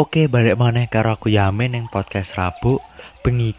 [0.00, 2.80] Oke, balik maneh karo aku Yamin yang podcast Rabu.
[3.20, 3.52] Bengi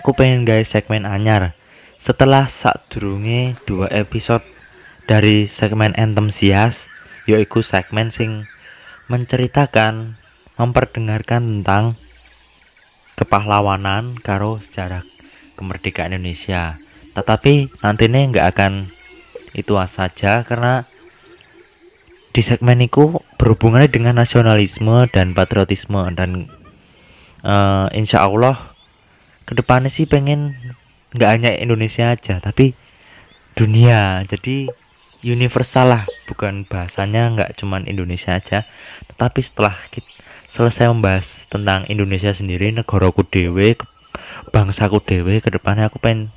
[0.00, 1.52] aku pengen guys segmen anyar.
[2.00, 4.40] Setelah sak durunge dua episode
[5.04, 6.88] dari segmen Anthem Sias,
[7.28, 8.48] yaitu segmen sing
[9.12, 10.16] menceritakan,
[10.56, 12.00] memperdengarkan tentang
[13.20, 15.04] kepahlawanan karo sejarah
[15.60, 16.80] kemerdekaan Indonesia.
[17.12, 18.88] Tetapi nantinya nggak akan
[19.52, 20.88] itu saja karena
[22.36, 26.52] di segmen itu berhubungannya dengan nasionalisme dan patriotisme dan
[27.40, 28.76] uh, insya Allah
[29.48, 30.52] ke depannya sih pengen
[31.16, 32.76] nggak hanya Indonesia aja tapi
[33.56, 34.20] dunia.
[34.28, 34.68] Jadi
[35.24, 38.68] universal lah bukan bahasanya nggak cuman Indonesia aja.
[39.08, 40.04] Tetapi setelah kita
[40.52, 43.80] selesai membahas tentang Indonesia sendiri negaraku dewe
[44.52, 46.32] bangsaku dewe ke depannya aku pengen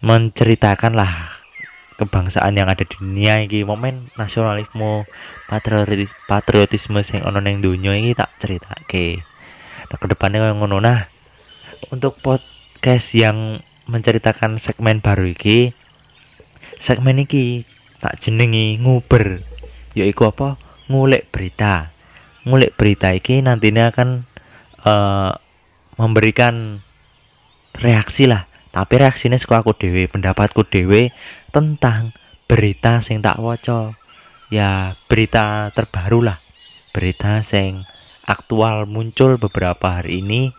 [0.00, 1.39] menceritakan lah
[2.00, 5.04] kebangsaan yang ada di dunia ini momen nasionalisme
[5.44, 9.20] patriotis patriotisme sing ono neng dunia ini tak cerita ke
[9.92, 10.80] nah ke depannya yang ngono.
[10.80, 11.04] Nah
[11.92, 15.76] untuk podcast yang menceritakan segmen baru iki
[16.80, 17.68] segmen iki
[18.00, 19.44] tak jenengi nguber
[19.92, 20.56] yaiku apa?
[20.88, 21.92] Ngulik berita.
[22.48, 24.24] Ngulik berita iki nantinya akan
[24.88, 25.36] uh,
[26.00, 26.80] memberikan
[27.76, 31.10] reaksi lah tapi reaksinya suka aku dewe pendapatku dewe
[31.50, 32.14] tentang
[32.46, 33.98] berita sing tak waca.
[34.50, 36.38] Ya berita terbaru lah
[36.90, 37.86] berita sing
[38.26, 40.54] aktual muncul beberapa hari ini.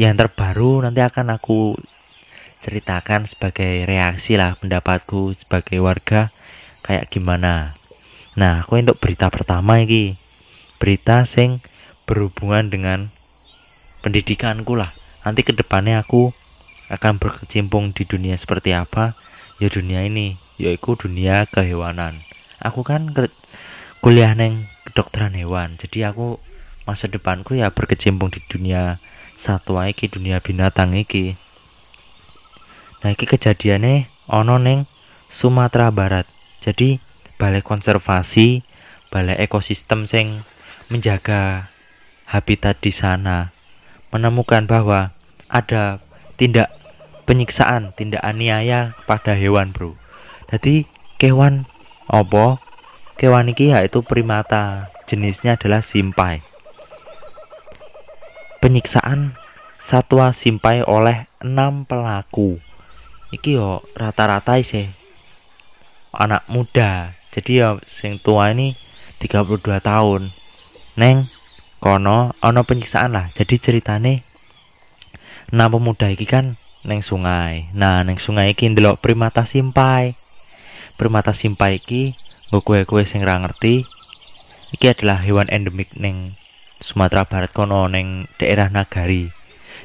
[0.00, 1.76] Yang terbaru nanti akan aku
[2.60, 6.32] ceritakan sebagai reaksi lah pendapatku sebagai warga
[6.84, 7.76] kayak gimana.
[8.36, 10.16] Nah aku untuk berita pertama ini
[10.80, 11.60] berita sing
[12.08, 13.12] berhubungan dengan
[14.00, 14.88] pendidikanku lah.
[15.20, 16.32] Nanti ke depannya aku
[16.90, 19.14] akan berkecimpung di dunia seperti apa?
[19.62, 22.18] Ya dunia ini yaitu dunia kehewanan.
[22.60, 23.08] Aku kan
[24.04, 26.40] kuliah neng kedokteran hewan jadi aku
[26.88, 28.98] masa depanku ya berkecimpung di dunia
[29.38, 31.38] satwa iki dunia binatang iki.
[33.00, 34.84] Nah iki kejadiannya ono neng
[35.30, 36.26] Sumatera Barat.
[36.60, 37.00] Jadi
[37.40, 38.66] balai konservasi
[39.08, 40.44] balai ekosistem sing
[40.92, 41.72] menjaga
[42.28, 43.50] habitat di sana
[44.12, 45.14] menemukan bahwa
[45.48, 46.02] ada
[46.38, 46.70] tindak
[47.30, 49.94] penyiksaan tindak aniaya pada hewan bro.
[50.50, 50.82] Jadi
[51.14, 51.62] kewan
[52.10, 52.58] opo
[53.14, 56.42] kewan iki yaitu primata jenisnya adalah simpai.
[58.58, 59.38] Penyiksaan
[59.78, 62.58] satwa simpai oleh enam pelaku.
[63.30, 64.90] Iki yo rata-rata sih
[66.10, 67.14] anak muda.
[67.30, 68.74] Jadi ya sing tua ini
[69.22, 70.34] 32 tahun.
[70.98, 71.30] Neng
[71.78, 73.30] kono ono penyiksaan lah.
[73.38, 74.26] Jadi ceritane
[75.54, 77.68] enam pemuda iki kan neng sungai.
[77.76, 80.16] Nah neng sungai iki ndelok primata simpai.
[80.96, 82.16] Primata simpai iki
[82.50, 83.86] gue kue sing ra ngerti
[84.74, 86.34] iki adalah hewan endemik neng
[86.80, 89.28] Sumatera Barat kono neng daerah Nagari.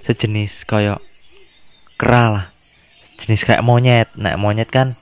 [0.07, 1.01] Sejenis koyo
[1.99, 2.47] kera lah.
[3.19, 4.07] Jenis kayak monyet.
[4.15, 4.95] Nek monyet kan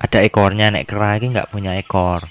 [0.00, 2.24] ada ekornya nek kera iki nggak punya ekor.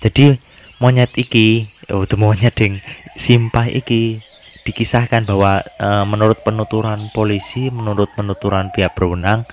[0.00, 0.36] Jadi
[0.80, 2.80] monyet iki oh tuh monyet ding
[3.16, 4.20] simpai iki
[4.64, 9.44] dikisahkan bahwa e, menurut penuturan polisi, menurut penuturan pihak berwenang,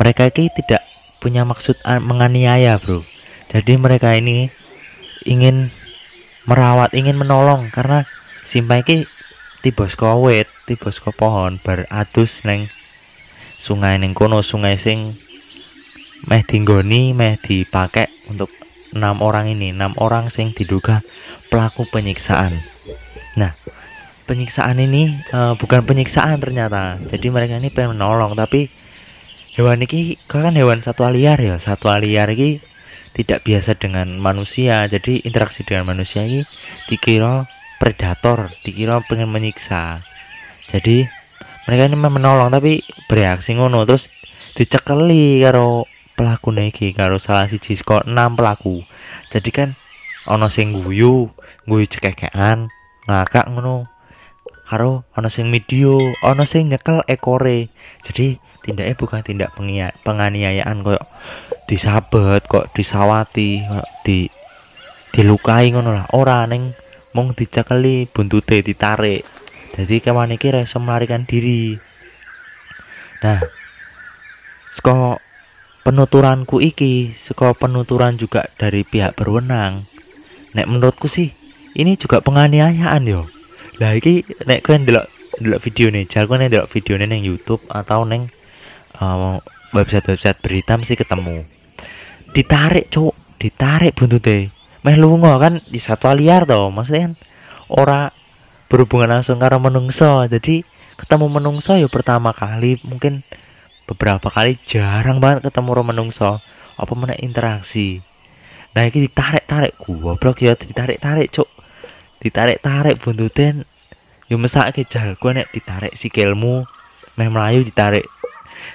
[0.00, 0.82] mereka ini tidak
[1.20, 3.04] punya maksud menganiaya, bro.
[3.52, 4.48] Jadi mereka ini
[5.28, 5.72] ingin
[6.48, 8.08] merawat, ingin menolong karena
[8.44, 9.04] simpai ini
[9.60, 9.84] tiba
[10.16, 12.68] wet, tiba pohon beradus neng
[13.58, 15.18] sungai neng kono sungai sing
[16.30, 18.48] meh tinggoni meh dipakai untuk
[18.94, 21.02] enam orang ini enam orang sing diduga
[21.50, 22.54] pelaku penyiksaan
[23.34, 23.50] nah
[24.28, 27.00] penyiksaan ini uh, bukan penyiksaan ternyata.
[27.08, 28.68] Jadi mereka ini pengen menolong tapi
[29.56, 31.56] hewan ini kan hewan satwa liar ya.
[31.56, 32.60] Satwa liar ini
[33.16, 34.84] tidak biasa dengan manusia.
[34.84, 36.44] Jadi interaksi dengan manusia ini
[36.92, 37.48] dikira
[37.80, 40.04] predator dikira pengen menyiksa.
[40.68, 41.08] Jadi
[41.64, 43.88] mereka ini menolong tapi bereaksi ngono.
[43.88, 44.12] Terus
[44.52, 48.84] dicekeli karo pelaku neki karo salah si kok enam pelaku.
[49.32, 49.68] Jadi kan
[50.28, 51.32] ono sing guyu
[51.64, 52.68] guyu cekekean
[53.08, 53.88] ngakak ngono
[54.68, 57.72] karo ono sing video ono sing nyekel ekore.
[58.04, 59.56] Jadi tindaknya bukan tindak
[60.04, 61.04] penganiayaan koyok
[61.64, 64.28] disabet kok disawati kok di
[65.16, 66.06] dilukai ngono lah.
[66.12, 66.76] Ora neng
[67.16, 69.24] mung dicekeli buntute ditarik.
[69.72, 71.80] Jadi kewan iki reso melarikan diri.
[73.24, 73.40] Nah
[74.76, 75.16] seko
[75.80, 79.88] penuturanku iki seko penuturan juga dari pihak berwenang.
[80.52, 81.32] Nek menurutku sih
[81.72, 83.24] ini juga penganiayaan yo
[83.78, 85.06] lah iki nek kowe ndelok
[85.38, 88.26] ndelok video nih jar kowe ndelok video nih neng YouTube atau neng
[88.98, 89.38] uh,
[89.70, 91.46] website-website berita mesti ketemu.
[92.34, 93.14] Ditarik cuk.
[93.38, 94.50] Ditarik buntute.
[94.82, 97.14] Meh lunga kan di satwa liar toh maksudnya kan
[97.70, 98.00] ora
[98.66, 100.26] berhubungan langsung karo menungso.
[100.26, 100.66] Jadi
[100.98, 103.22] ketemu menungso ya pertama kali mungkin
[103.86, 106.42] beberapa kali jarang banget ketemu orang menungso.
[106.78, 108.02] Apa mana interaksi?
[108.74, 111.46] Nah ini ditarik tarik gua blok ya ditarik tarik cuk
[112.28, 113.64] ditarik tarik buntutin.
[114.28, 116.68] Yo mesake jal gua nek ditarik sikilmu
[117.16, 118.04] meh melayu ditarik.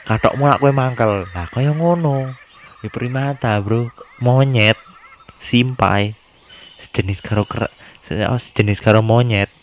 [0.09, 1.29] Katokmu lak kowe mangkel.
[1.31, 2.33] Lah kaya ngono.
[2.81, 3.93] Ya primata bro.
[4.17, 4.75] Monyet
[5.37, 6.17] simpai.
[6.81, 7.69] Sejenis karo ker
[8.27, 9.53] oh, sejenis karo monyet.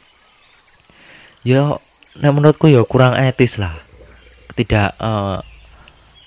[1.43, 1.83] Ya
[2.23, 3.75] nah menurutku ya kurang etis lah.
[4.55, 5.43] Tidak uh,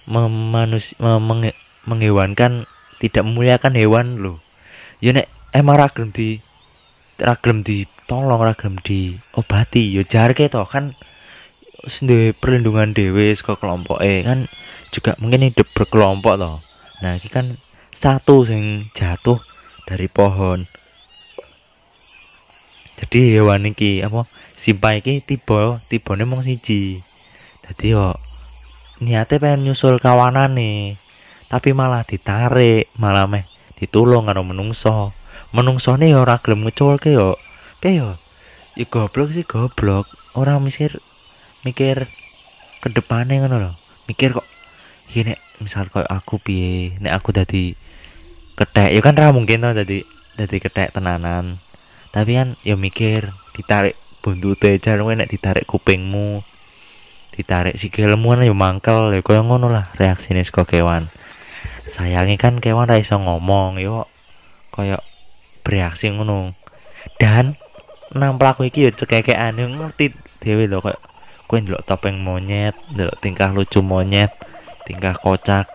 [0.04, 1.56] memanus menge,
[1.88, 2.68] menghewankan
[3.00, 4.40] tidak memuliakan hewan lo
[5.04, 6.40] ya nek emang ragam di
[7.24, 10.92] ragam di tolong ragam di obati ya jarke toh kan
[11.88, 14.48] sendiri perlindungan ke kelompok eh kan
[14.94, 16.60] juga mungkin hidup berkelompok toh.
[17.02, 17.56] Nah ini kan
[17.96, 19.40] satu yang jatuh
[19.88, 20.68] dari pohon.
[23.00, 27.02] Jadi hewan iki apa simpai iki tiba tiba nih mong siji.
[27.64, 28.16] Jadi yo
[29.04, 30.96] niatnya pengen nyusul kawanan nih
[31.52, 33.44] tapi malah ditarik malah meh
[33.78, 35.12] ditulung karo menungso
[35.54, 37.38] menungso nih ora gelem ngecul ke yo
[37.78, 38.18] pe yo
[38.74, 40.10] ya goblok sih goblok.
[40.34, 40.98] Orang mikir
[41.62, 42.10] mikir
[42.82, 43.76] ke depannya ngono loh
[44.10, 44.44] mikir kok
[45.14, 46.98] gini misal kok aku piye?
[46.98, 47.78] Nek aku tadi
[48.58, 48.98] ketek.
[48.98, 50.02] Ya kan ra mungkin tuh tadi
[50.34, 51.62] tadi ketek tenanan.
[52.10, 53.94] Tapi kan ya mikir ditarik
[54.26, 56.42] buntute jar nek ditarik kupingmu
[57.34, 59.14] ditarik sikilmu kan ya mangkel.
[59.14, 61.14] Ya koyo ngono lah reaksine saka kewan.
[61.94, 64.10] Sayangi kan kewan ra iso ngomong yo
[64.74, 64.98] koyo
[65.64, 66.54] bereaksi ngono.
[67.18, 67.58] Dan
[68.14, 70.14] nang pelaku iki yo cekekean ngerti
[70.44, 71.00] dhewe lho koyo
[71.50, 74.30] kowe ndelok topeng monyet ndelok tingkah lucu monyet
[74.86, 75.66] tingkah kocak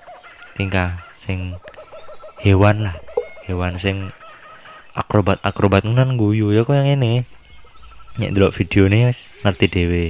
[0.55, 1.59] tingkah sing
[2.39, 2.97] hewan lah
[3.51, 4.15] hewan sing
[4.95, 7.27] akrobat akrobat nan guyu ya kok yang ini
[8.23, 9.11] nyek dulu video nih
[9.43, 10.05] ngerti dewe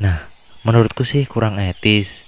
[0.00, 0.24] nah
[0.66, 2.26] menurutku sih kurang etis.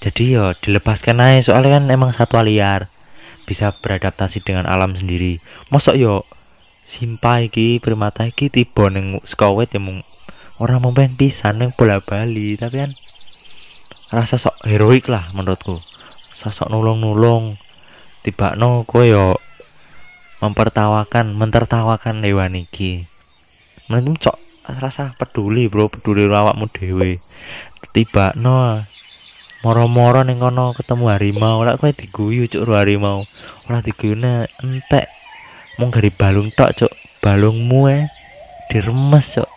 [0.00, 2.88] Jadi yo dilepaskan aja soalnya kan emang satwa liar
[3.44, 5.38] bisa beradaptasi dengan alam sendiri.
[5.68, 6.14] Mosok yo
[6.84, 10.04] simpai ki primata ki tiba neng skowet ya mung
[10.60, 12.92] orang mau pengen pisan neng bola bali tapi kan
[14.12, 15.80] rasa sok heroik lah menurutku.
[16.34, 17.56] Sosok nulung-nulung
[18.24, 19.36] tiba no koyo
[20.40, 23.08] mempertawakan mentertawakan hewan iki.
[23.88, 24.38] Menurutku cok
[24.80, 27.20] rasa peduli bro peduli awakmu dewe
[27.92, 28.80] tiba no
[29.64, 31.64] moro-moro ning kono ketemu harimau.
[31.64, 33.24] Ora kowe diguyu cuk harimau.
[33.64, 35.08] Ora diguna entek.
[35.80, 36.92] Mung gari balung tok cuk.
[37.24, 38.04] Balungmu eh
[38.68, 39.48] diremes cuk.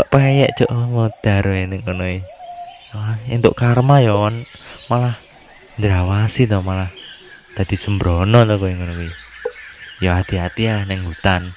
[0.00, 2.24] Kok payek cuk modar ini kono e
[2.94, 4.46] Wah, untuk karma ya on
[4.86, 5.18] malah
[5.82, 6.94] ndrawasi to malah
[7.58, 9.12] tadi sembrono to kowe ngono kuwi.
[10.00, 11.52] Ya hati-hati ya neng hutan.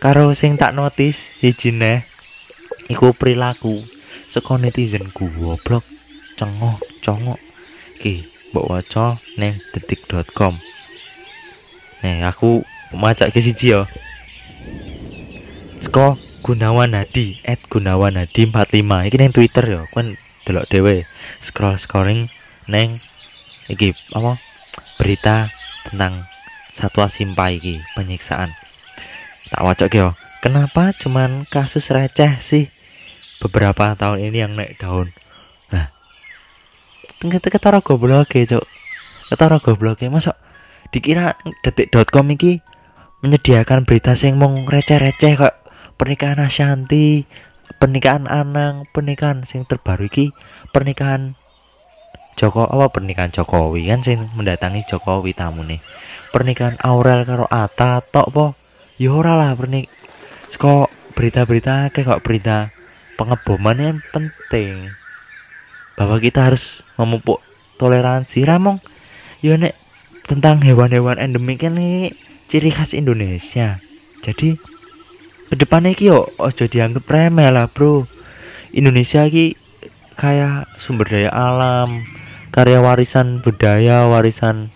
[0.00, 2.08] Karo sing tak notis siji neh
[2.88, 3.84] iku perilaku.
[4.32, 5.91] Saka netizen goblok
[6.38, 7.38] cengok congok
[7.98, 10.58] iki mbok waca neng detik.com
[12.02, 12.66] Nih aku
[12.98, 13.86] maca ke siji ya.
[15.78, 21.06] Seko Gunawan Hadi at Gunawan Hadi 45 iki neng Twitter ya kan delok dhewe.
[21.38, 22.26] Scroll scrolling
[22.66, 22.98] neng
[23.70, 24.34] iki apa?
[24.98, 25.54] Berita
[25.86, 26.26] tentang
[26.74, 28.50] satwa simpai iki penyiksaan.
[29.54, 30.08] Tak wacok yo.
[30.42, 32.66] Kenapa cuman kasus receh sih?
[33.38, 35.14] Beberapa tahun ini yang naik daun
[37.30, 38.64] ketara goblok ya cok
[39.30, 40.34] ketara goblok ya masuk.
[40.90, 42.60] Dikira detik.com iki
[43.22, 45.54] menyediakan berita sing mong receh-receh kok.
[45.94, 47.28] Pernikahan Ashanti
[47.78, 50.30] pernikahan Anang pernikahan sing terbaru iki
[50.70, 51.34] pernikahan
[52.38, 53.90] Joko apa pernikahan Jokowi?
[53.92, 55.82] Kan sing mendatangi Jokowi tamu nih
[56.32, 58.46] pernikahan Aurel karo Ata tok po?
[58.96, 59.90] Ya ora lah pernik
[60.52, 60.88] kok
[61.18, 62.70] berita-berita kayak kok berita
[63.18, 64.94] pengeboman yang penting
[65.96, 67.42] bahwa kita harus memupuk
[67.76, 68.44] toleransi.
[68.46, 68.78] Ramong
[69.44, 69.76] ya nek
[70.26, 72.14] tentang hewan-hewan endemik ini
[72.46, 73.82] ciri khas Indonesia.
[74.22, 74.56] Jadi
[75.50, 78.06] ke depannya ki yo ojo dianggap remeh lah bro.
[78.72, 79.58] Indonesia ki
[80.16, 82.04] kayak sumber daya alam
[82.52, 84.68] karya warisan budaya warisan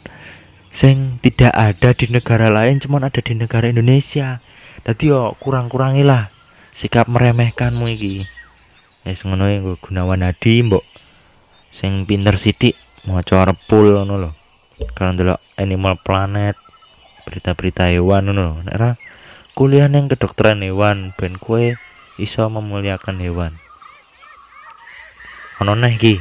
[0.73, 4.41] sing tidak ada di negara lain cuman ada di negara Indonesia.
[4.85, 6.29] Tadi yo kurang-kurangi lah
[6.77, 8.29] sikap meremehkanmu iki.
[9.07, 10.96] Wis ngono gue Gunawan Hadi mbok
[11.77, 12.73] sing pinter sidik
[13.05, 14.31] maca repul ngono lho.
[14.97, 16.57] Kalau dulu Animal Planet
[17.29, 18.97] berita-berita hewan ngono nek
[19.53, 21.77] kuliah yang kedokteran hewan ben kue
[22.17, 23.53] iso memuliakan hewan.
[25.61, 26.17] Ono neh iki?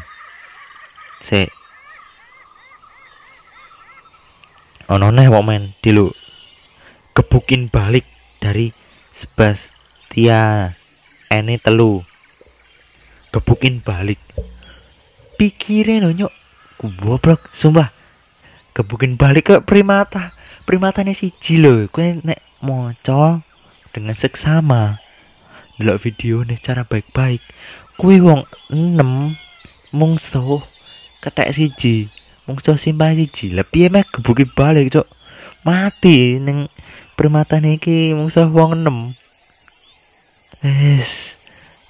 [1.24, 1.48] Se
[4.92, 6.12] ono neh wong men dilu
[7.16, 8.04] kebukin balik
[8.44, 8.76] dari
[9.16, 10.76] Sebastia
[11.32, 12.04] ene telu.
[13.32, 14.20] Kebukin balik
[15.36, 16.34] pikirin lo nyok.
[16.80, 17.92] Goblok sumpah.
[18.76, 20.36] Kebukin balik ke primata.
[20.66, 23.40] Primatanya siji lho kowe nek moco
[23.94, 24.98] dengan seksama.
[25.78, 27.44] Delok video nih secara baik-baik.
[27.96, 29.38] Kuwi wong enam
[29.96, 30.60] mungsuh
[31.24, 32.10] ketek siji
[32.50, 33.54] mungsuh simpah siji.
[33.70, 35.08] Piye meh kebukin balik cok.
[35.64, 36.68] Mati ning
[37.14, 39.14] primata niki mungsuh wong enam
[40.66, 41.38] es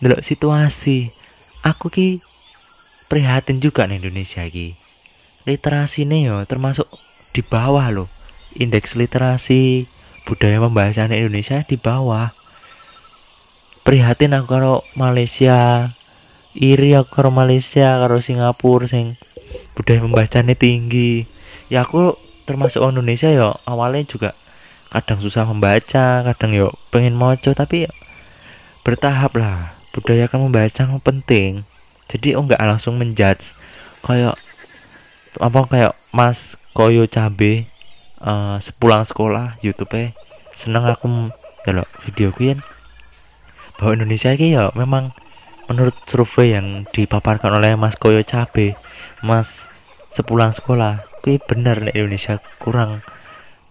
[0.03, 1.09] delok situasi.
[1.63, 2.19] Aku ki
[3.07, 4.85] prihatin juga nih Indonesia ki
[5.45, 6.89] literasi nih yo termasuk
[7.31, 8.09] di bawah loh.
[8.57, 9.85] Indeks literasi
[10.25, 12.33] budaya pembahasan Indonesia di bawah.
[13.85, 15.91] Prihatin aku karo Malaysia
[16.57, 19.13] iri aku karo Malaysia karo Singapura sing
[19.77, 21.29] budaya pembacanya tinggi.
[21.69, 22.17] Ya aku
[22.49, 24.31] termasuk orang Indonesia ya awalnya juga
[24.89, 27.91] kadang susah membaca kadang yo pengen moco tapi ya,
[28.81, 29.77] bertahap lah.
[29.93, 31.63] Budaya kan membaca penting
[32.09, 33.55] jadi oh nggak langsung menjudge.
[34.05, 34.37] Kayak
[35.41, 37.67] apa kayak Mas Koyo Cabe
[38.23, 40.15] uh, sepulang sekolah YouTube
[40.55, 41.31] seneng aku
[41.67, 42.63] delok video kan
[43.75, 45.11] bahwa Indonesia ini ya memang
[45.67, 48.79] menurut survei yang dipaparkan oleh Mas Koyo Cabe
[49.19, 49.67] Mas
[50.15, 53.01] sepulang sekolah ini benar nih Indonesia kurang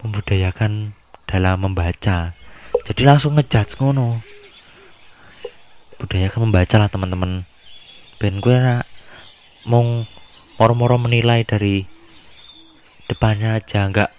[0.02, 0.92] membudayakan
[1.24, 2.36] dalam membaca.
[2.84, 4.20] Jadi langsung ngejudge ngono.
[5.96, 7.46] Budayakan membaca lah teman-teman
[8.20, 8.56] ben gue
[9.66, 10.04] mau
[10.60, 11.82] moro-moro menilai dari
[13.10, 13.88] depannya aja.
[13.90, 14.10] Nggak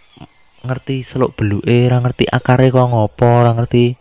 [0.65, 3.93] ngerti seluk belu eh ngerti akarnya kok ngopo orang ngerti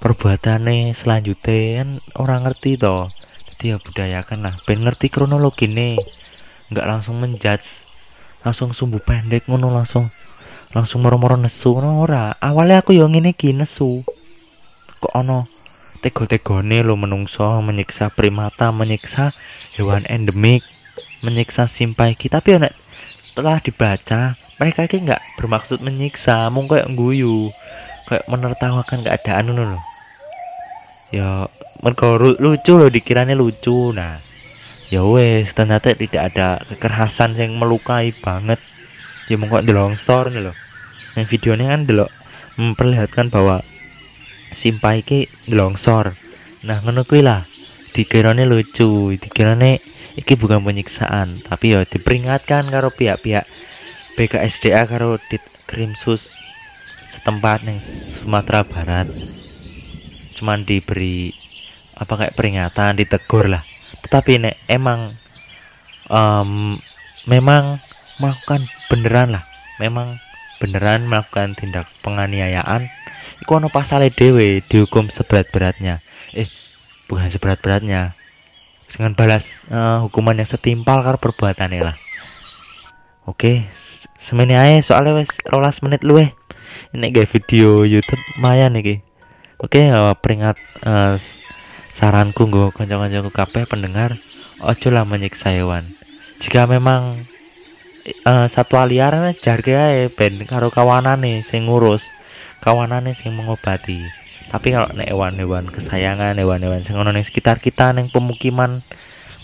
[0.00, 3.12] perbuatannya selanjutnya kan orang ngerti toh.
[3.52, 4.54] Jadi ya budayakan lah.
[4.64, 6.00] Ben ngerti kronologi nih
[6.72, 7.84] nggak langsung menjudge
[8.40, 10.08] langsung sumbu pendek ngono langsung
[10.72, 12.32] langsung moro-moro nesu ngono ora.
[12.40, 14.00] Awalnya aku yang ini nesu.
[15.00, 15.59] Kok ono
[16.00, 19.36] tego-tegone lo menungso menyiksa primata menyiksa
[19.76, 20.64] hewan endemik
[21.20, 22.40] menyiksa simpai kita.
[22.40, 22.72] Tapi ya
[23.30, 27.48] setelah dibaca mereka ini nggak bermaksud menyiksa mungkin kayak guyu
[28.08, 29.82] kayak menertawakan keadaan loh
[31.14, 31.46] ya
[31.80, 33.94] mereka lucu loh dikiranya lucu.
[33.94, 34.18] Nah
[34.90, 38.58] ya wes ternyata tidak ada kekerasan yang melukai banget.
[39.30, 40.56] Ya mungkin di longsor nih loh
[41.14, 42.06] yang videonya kan dulu
[42.58, 43.62] memperlihatkan bahwa
[44.54, 46.14] simpai di longsor.
[46.66, 47.46] Nah ngono kuwi lah.
[47.90, 49.74] Dikiranya lucu dikiranya
[50.14, 53.42] iki bukan penyiksaan tapi ya diperingatkan karo pihak-pihak
[54.14, 56.30] BKSDA karo dit Krimsus
[57.10, 59.10] setempat yang Sumatera Barat.
[60.38, 61.34] Cuman diberi
[61.98, 63.66] apa kayak peringatan ditegur lah.
[64.06, 65.10] Tetapi nek emang
[66.06, 66.78] um,
[67.26, 67.76] memang
[68.22, 69.44] melakukan beneran lah.
[69.82, 70.16] Memang
[70.60, 72.88] beneran melakukan tindak penganiayaan
[73.40, 76.00] iku ono pasal dewe dihukum seberat-beratnya.
[76.36, 76.48] Eh
[77.08, 78.14] bukan seberat-beratnya.
[78.90, 81.96] Dengan balas uh, hukuman yang setimpal karena perbuatannya lah.
[83.24, 83.70] Oke
[84.20, 86.36] semene aja soalnya wes rolas menit luwe
[86.92, 89.00] ini kayak video YouTube Maya nih
[89.56, 91.16] oke uh, peringat uh,
[91.96, 94.16] saranku gue kanca-kancaku kabeh pendengar
[94.60, 95.88] ojo lah menyiksa hewan.
[96.40, 97.16] Jika memang
[98.28, 102.04] uh, satwa liar jarga ya ben karo kawanane sing ngurus
[102.60, 104.04] kawanane sing mengobati.
[104.50, 108.82] Tapi kalau nek hewan-hewan kesayangan hewan-hewan sing ono sekitar kita neng pemukiman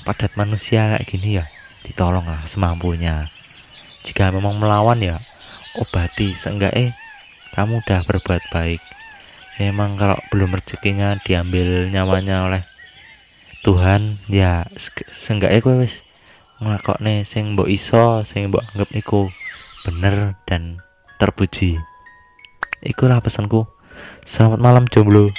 [0.02, 1.44] padat manusia kayak gini ya
[1.86, 3.30] ditolong lah semampunya.
[4.06, 5.16] Jika memang melawan ya
[5.78, 6.94] obati seenggaknya
[7.54, 8.82] kamu udah berbuat baik.
[9.56, 12.62] Emang kalau belum rezekinya diambil nyawanya oleh
[13.64, 14.62] Tuhan ya
[15.10, 15.94] seenggaknya gue wis
[17.02, 19.32] nih sing mbok iso sing mbok anggap iku
[19.84, 20.80] bener dan
[21.16, 21.80] terpuji
[22.84, 23.64] ikulah pesanku.
[24.28, 25.32] Selamat malam jomblo